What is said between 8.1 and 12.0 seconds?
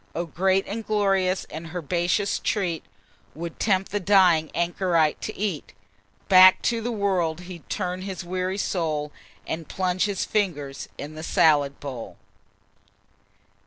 weary soul, And plunge his fingers in the salad